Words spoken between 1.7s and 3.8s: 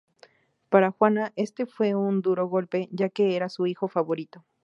un duro golpe, ya que era su